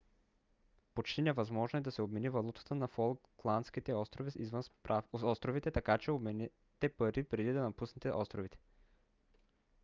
почти 0.93 1.21
невъзможно 1.21 1.79
е 1.79 1.81
да 1.81 1.91
се 1.91 2.01
обмени 2.01 2.29
валутата 2.29 2.75
на 2.75 2.87
фолкландските 2.87 3.93
острови 3.95 4.31
извън 4.35 4.63
островите 5.13 5.71
така 5.71 5.97
че 5.97 6.11
обменете 6.11 6.89
пари 6.97 7.23
преди 7.23 7.53
да 7.53 7.61
напуснете 7.61 8.11
островите 8.15 8.57